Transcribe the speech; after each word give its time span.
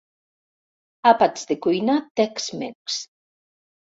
Àpats 1.09 1.43
de 1.51 1.57
cuina 1.65 1.97
tex-mex. 2.21 2.97